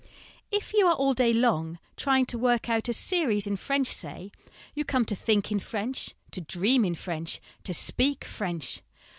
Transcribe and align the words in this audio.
If 0.49 0.73
you 0.73 0.87
are 0.87 0.95
all 0.95 1.13
day 1.13 1.31
long 1.31 1.77
trying 1.95 2.25
to 2.25 2.37
work 2.39 2.67
out 2.71 2.89
a' 2.89 2.93
series' 3.07 3.45
in 3.45 3.55
French, 3.55 3.89
say, 3.89 4.31
you 4.73 4.83
come 4.83 5.05
to 5.05 5.15
think 5.15 5.51
in 5.51 5.59
French, 5.59 6.15
to 6.31 6.41
* 6.41 6.41
dream 6.57 6.83
in 6.83 6.95
French,' 6.95 7.39
to 7.65 7.73
speak 7.75 8.25
French. 8.25 8.81